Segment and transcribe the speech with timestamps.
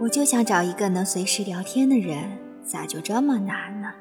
[0.00, 3.92] 我就想找一个能随时聊天的人，咋就这么难呢？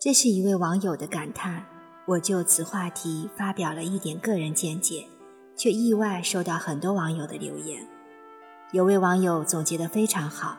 [0.00, 1.64] 这是一位网友的感叹。
[2.08, 5.06] 我就此话题发表了一点个人见解，
[5.54, 7.86] 却意外收到很多网友的留言。
[8.72, 10.58] 有位网友总结得非常好，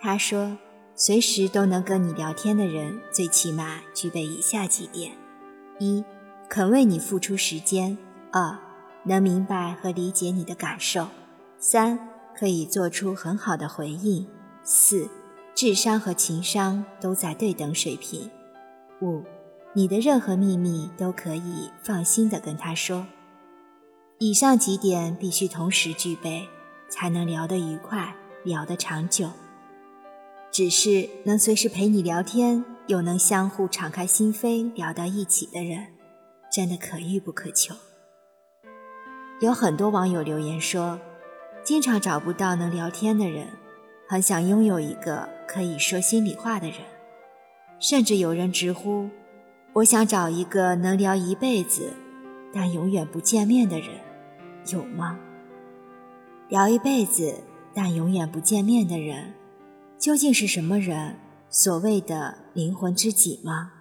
[0.00, 0.56] 他说
[0.96, 5.12] ：“随时都能跟你聊天的人，最起码具备以下几点：
[5.78, 6.02] 一、
[6.48, 7.98] 肯为你付出时间；
[8.32, 8.56] 二、
[9.02, 11.08] 能明白和理解你的感受；
[11.58, 11.98] 三、
[12.36, 14.26] 可以做出很好的回应；
[14.62, 15.08] 四、
[15.54, 18.28] 智商和情商都在对等水平；
[19.00, 19.22] 五。”
[19.76, 23.08] 你的任何秘密都可以放心的跟他说。
[24.20, 26.46] 以上几点必须同时具备，
[26.88, 29.30] 才能聊得愉快，聊得长久。
[30.52, 35.88] 只是能随时陪你聊天，又能相互敞开心扉聊到一起的人，
[36.52, 37.74] 真的可遇不可求。
[39.40, 41.00] 有很多网友留言说，
[41.64, 43.48] 经常找不到能聊天的人，
[44.06, 46.76] 很想拥有一个可以说心里话的人，
[47.80, 49.08] 甚至有人直呼。
[49.72, 51.90] 我想找一个能聊一辈子，
[52.52, 53.88] 但永远不见面的人，
[54.70, 55.18] 有吗？
[56.50, 57.34] 聊一辈子
[57.72, 59.32] 但永远不见面的人，
[59.98, 61.16] 究竟是什么人？
[61.48, 63.72] 所谓的灵魂知己吗？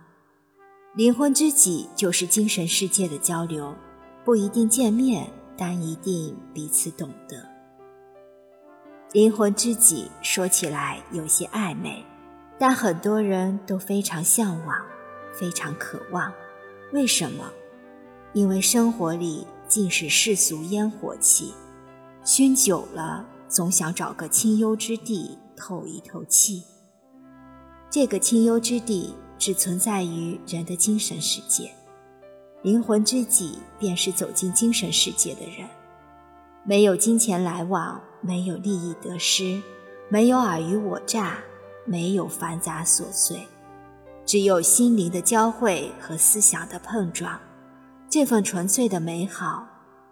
[0.95, 3.76] 灵魂知己就是精神世界的交流，
[4.23, 7.52] 不一定见面，但一定彼此懂得。
[9.14, 12.03] 灵魂知己说起来有些暧昧，
[12.58, 14.75] 但很多人都非常向往。
[15.39, 16.31] 非常渴望，
[16.92, 17.52] 为什么？
[18.33, 21.53] 因为生活里尽是世俗烟火气，
[22.23, 26.64] 熏久了，总想找个清幽之地透一透气。
[27.89, 31.71] 这个清幽之地只存在于人的精神世界，
[32.61, 35.67] 灵魂知己便是走进精神世界的人，
[36.64, 39.61] 没有金钱来往，没有利益得失，
[40.10, 41.38] 没有尔虞我诈，
[41.86, 43.38] 没有繁杂琐碎。
[44.26, 47.38] 只有心灵的交汇和思想的碰撞，
[48.10, 49.67] 这份纯粹的美好，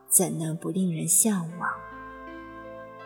[0.10, 1.70] 怎能不令人向往？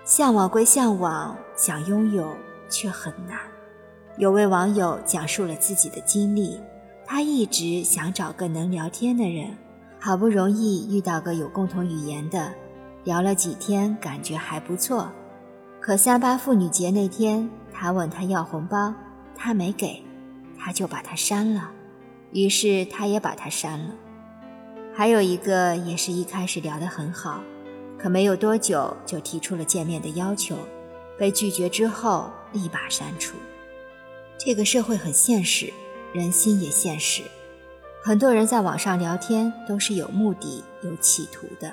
[0.04, 2.36] 向往归向往，想拥有
[2.68, 3.40] 却很难。
[4.18, 6.60] 有位网友讲述了自己的经历，
[7.06, 9.56] 他一直想找个能聊天的人，
[10.00, 12.52] 好不容易遇到个有共同语言的，
[13.06, 15.10] 聊了几天，感觉还不错。
[15.80, 18.94] 可三八妇女节那天，他问他要红包，
[19.38, 20.04] 他没给。
[20.58, 21.70] 他就把他删了，
[22.32, 23.94] 于是他也把他删了。
[24.96, 27.44] 还有一个也是一开始聊得很好，
[28.00, 30.56] 可没有多久就提出了见面的要求，
[31.20, 33.36] 被拒绝之后立马删除。
[34.40, 35.72] 这个社会很现实，
[36.14, 37.22] 人心也现实，
[38.02, 41.72] 很多人在网上聊天都是有目的、有企图的。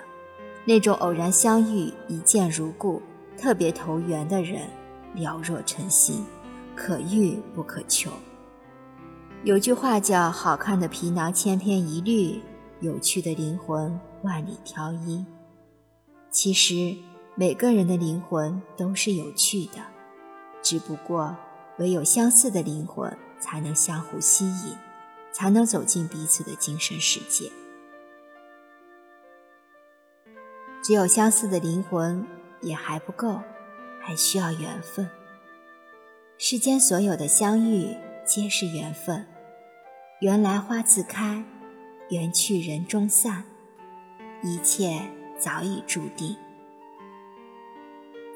[0.64, 3.02] 那种偶然相遇、一见如故、
[3.36, 4.62] 特别投缘的人，
[5.14, 6.22] 了若晨曦，
[6.76, 8.10] 可遇不可求。
[9.44, 12.40] 有句话叫“好看的皮囊千篇一律，
[12.80, 15.24] 有趣的灵魂万里挑一”。
[16.30, 16.96] 其实
[17.34, 19.80] 每个人的灵魂都是有趣的，
[20.62, 21.36] 只不过
[21.78, 24.76] 唯有相似的灵魂才能相互吸引，
[25.32, 27.50] 才能走进彼此的精神世界。
[30.82, 32.26] 只有相似的灵魂
[32.60, 33.40] 也还不够，
[34.00, 35.08] 还需要缘分。
[36.36, 39.24] 世间所有的相遇皆是缘分。
[40.20, 41.44] 缘来花自开，
[42.10, 43.44] 缘去人终散，
[44.42, 45.02] 一切
[45.38, 46.36] 早已注定。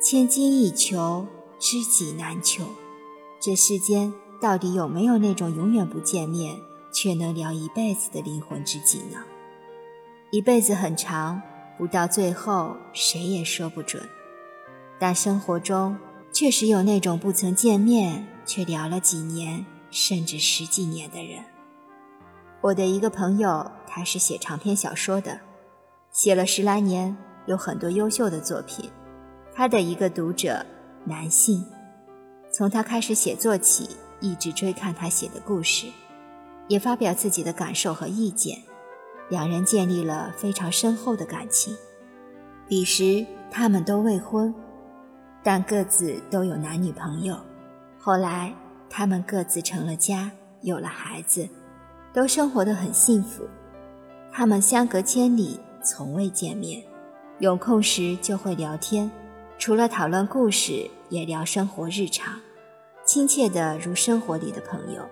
[0.01, 1.27] 千金易求，
[1.59, 2.65] 知己难求。
[3.41, 6.57] 这世间到底有没有那种永远不见面
[6.93, 9.25] 却能聊一辈子的灵魂知己呢？
[10.31, 11.43] 一辈子很长，
[11.77, 14.03] 不到最后谁也说不准。
[14.99, 15.97] 但生活中
[16.33, 21.45] 确实有那种不曾见面却聊了几年甚至十几年的人。
[22.63, 25.39] 我的一个朋友，他是写长篇小说的，
[26.11, 27.17] 写了十来年，
[27.47, 28.91] 有很多优秀的作品。
[29.55, 30.65] 他的一个读者，
[31.05, 31.65] 男性，
[32.51, 35.87] 从他开始写作起，一直追看他写的故事，
[36.69, 38.59] 也发表自己的感受和意见。
[39.29, 41.77] 两人建立了非常深厚的感情。
[42.69, 44.55] 彼时他们都未婚，
[45.43, 47.39] 但各自都有男女朋友。
[47.99, 48.55] 后来
[48.89, 50.31] 他们各自成了家，
[50.63, 51.49] 有了孩子。
[52.13, 53.45] 都生活得很幸福，
[54.33, 56.83] 他们相隔千里，从未见面，
[57.41, 59.11] 有空时就会聊天，
[59.59, 62.41] 除了讨论故事，也聊生活日常，
[63.05, 65.03] 亲切的如生活里的朋友。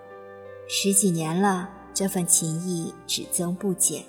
[0.67, 4.03] 十几年了，这份情谊只增不减。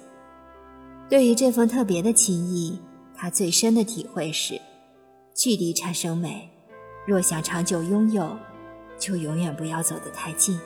[1.09, 2.79] 对于这份特别的情谊，
[3.15, 4.61] 他最深的体会是，
[5.33, 6.51] 距离产生美，
[7.07, 8.37] 若想长久拥有，
[8.99, 10.59] 就永远不要走得太近。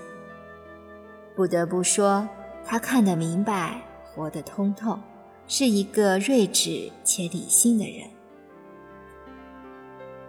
[1.37, 2.27] 不得不说，
[2.65, 4.99] 他看得明白，活得通透，
[5.47, 8.09] 是一个睿智且理性的人。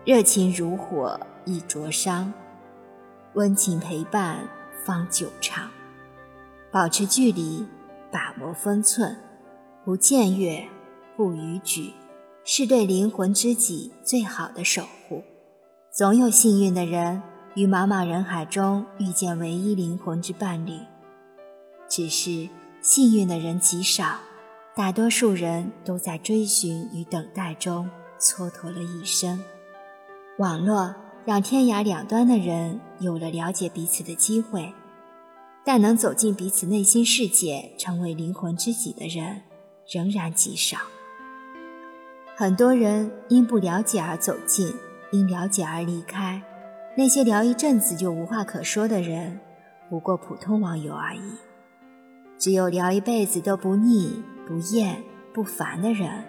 [0.03, 2.33] 热情如火易灼伤，
[3.35, 4.45] 温情陪伴
[4.83, 5.71] 方久长。
[6.71, 7.65] 保持距离，
[8.09, 9.17] 把握分寸，
[9.83, 10.65] 不僭越，
[11.17, 11.93] 不逾矩，
[12.45, 15.21] 是对灵魂知己最好的守护。
[15.91, 17.21] 总有幸运的人，
[17.55, 20.79] 于茫茫人海中遇见唯一灵魂之伴侣。
[21.89, 22.47] 只是
[22.81, 24.19] 幸运的人极少，
[24.73, 29.43] 大多数人都在追寻与等待中蹉跎了一生。
[30.37, 30.95] 网络
[31.25, 34.73] 让天涯两端的人有了了解彼此的机会，
[35.63, 39.41] 但能走进彼此内心世界、成为灵魂知己的人
[39.91, 40.77] 仍然极少。
[42.35, 44.73] 很多人因不了解而走近，
[45.11, 46.41] 因了解而离开。
[46.97, 49.39] 那些聊一阵子就无话可说的人，
[49.89, 51.21] 不过普通网友而已。
[52.37, 56.25] 只有聊一辈子都不腻、不厌、不烦的人，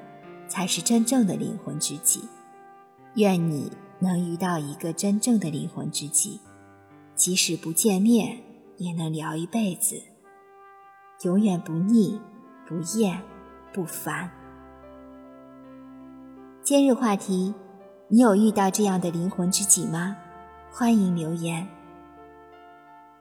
[0.47, 2.21] 才是真正的灵魂知己。
[3.15, 6.41] 愿你能遇到一个真正的灵魂知己，
[7.15, 8.39] 即使不见面，
[8.77, 10.03] 也能聊一辈子，
[11.23, 12.21] 永远不腻、
[12.67, 13.21] 不厌、
[13.73, 14.31] 不烦。
[16.63, 17.55] 今日话题：
[18.09, 20.17] 你有遇到这样的灵魂知己吗？
[20.71, 21.67] 欢迎留言。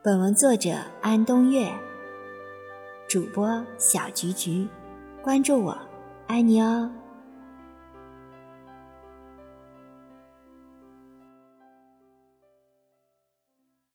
[0.02, 1.72] 本文作者安东月。
[3.08, 4.66] 主播小菊菊，
[5.22, 5.76] 关注我，
[6.28, 6.90] 爱你哦。